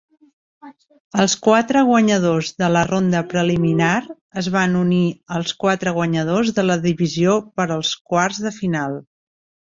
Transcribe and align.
Els 1.23 1.33
quatre 1.47 1.81
guanyadors 1.89 2.47
de 2.61 2.69
la 2.75 2.81
ronda 2.87 3.19
preliminar 3.33 3.97
es 4.41 4.49
van 4.55 4.73
unir 4.79 5.01
als 5.39 5.53
quatre 5.65 5.93
guanyadors 5.97 6.49
de 6.61 6.63
la 6.71 6.79
divisió 6.87 7.35
per 7.61 7.67
als 7.77 7.91
quarts 8.15 8.41
de 8.47 8.53
final. 8.57 8.97